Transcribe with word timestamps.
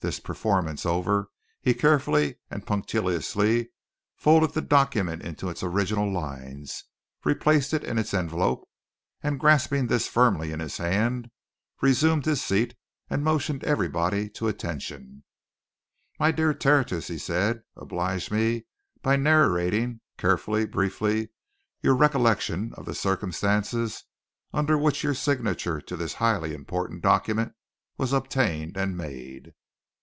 This 0.00 0.20
performance 0.20 0.84
over, 0.84 1.30
he 1.62 1.72
carefully 1.72 2.36
and 2.50 2.66
punctiliously 2.66 3.70
folded 4.14 4.52
the 4.52 4.60
document 4.60 5.22
into 5.22 5.48
its 5.48 5.62
original 5.62 6.12
lines, 6.12 6.84
replaced 7.24 7.72
it 7.72 7.82
in 7.82 7.96
its 7.96 8.12
envelope, 8.12 8.68
and 9.22 9.40
grasping 9.40 9.86
this 9.86 10.06
firmly 10.06 10.52
in 10.52 10.60
his 10.60 10.76
hand, 10.76 11.30
resumed 11.80 12.26
his 12.26 12.42
seat 12.42 12.74
and 13.08 13.24
motioned 13.24 13.64
everybody 13.64 14.28
to 14.28 14.46
attention. 14.46 15.24
"My 16.20 16.32
dear 16.32 16.52
Tertius!" 16.52 17.08
he 17.08 17.16
said. 17.16 17.62
"Oblige 17.74 18.30
me 18.30 18.66
by 19.00 19.16
narrating, 19.16 20.02
carefully, 20.18 20.66
briefly, 20.66 21.30
your 21.80 21.94
recollection 21.94 22.72
of 22.74 22.84
the 22.84 22.94
circumstances 22.94 24.04
under 24.52 24.76
which 24.76 25.02
your 25.02 25.14
signature 25.14 25.80
to 25.80 25.96
this 25.96 26.12
highly 26.20 26.52
important 26.52 27.00
document 27.00 27.54
was 27.96 28.12
obtained 28.12 28.76
and 28.76 28.98
made." 28.98 29.54